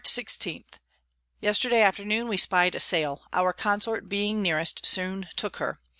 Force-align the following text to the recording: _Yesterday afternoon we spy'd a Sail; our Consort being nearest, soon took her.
_Yesterday 1.41 1.79
afternoon 1.79 2.27
we 2.27 2.35
spy'd 2.35 2.73
a 2.73 2.79
Sail; 2.79 3.21
our 3.33 3.53
Consort 3.53 4.09
being 4.09 4.41
nearest, 4.41 4.83
soon 4.83 5.29
took 5.35 5.57
her. 5.57 5.77